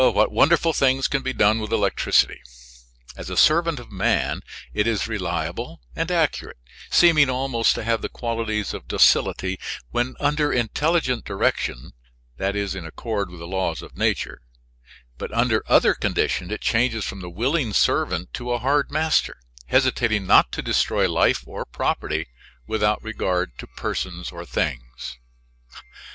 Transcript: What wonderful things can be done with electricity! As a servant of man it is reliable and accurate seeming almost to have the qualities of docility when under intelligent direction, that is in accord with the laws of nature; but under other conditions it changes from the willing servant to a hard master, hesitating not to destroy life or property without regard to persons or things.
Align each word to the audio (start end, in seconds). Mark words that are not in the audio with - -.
What 0.01 0.31
wonderful 0.31 0.73
things 0.73 1.07
can 1.07 1.21
be 1.21 1.31
done 1.31 1.59
with 1.59 1.71
electricity! 1.71 2.41
As 3.15 3.29
a 3.29 3.37
servant 3.37 3.79
of 3.79 3.91
man 3.91 4.41
it 4.73 4.87
is 4.87 5.07
reliable 5.07 5.79
and 5.95 6.09
accurate 6.09 6.57
seeming 6.89 7.29
almost 7.29 7.75
to 7.75 7.83
have 7.83 8.01
the 8.01 8.09
qualities 8.09 8.73
of 8.73 8.87
docility 8.87 9.59
when 9.91 10.15
under 10.19 10.51
intelligent 10.51 11.23
direction, 11.25 11.91
that 12.37 12.55
is 12.55 12.73
in 12.73 12.83
accord 12.83 13.29
with 13.29 13.39
the 13.39 13.45
laws 13.47 13.83
of 13.83 13.95
nature; 13.95 14.41
but 15.19 15.31
under 15.35 15.61
other 15.67 15.93
conditions 15.93 16.49
it 16.51 16.61
changes 16.61 17.05
from 17.05 17.21
the 17.21 17.29
willing 17.29 17.71
servant 17.71 18.33
to 18.33 18.53
a 18.53 18.57
hard 18.57 18.89
master, 18.89 19.37
hesitating 19.67 20.25
not 20.25 20.51
to 20.51 20.63
destroy 20.63 21.07
life 21.07 21.43
or 21.45 21.63
property 21.63 22.25
without 22.65 23.03
regard 23.03 23.55
to 23.59 23.67
persons 23.67 24.31
or 24.31 24.45
things. 24.45 25.19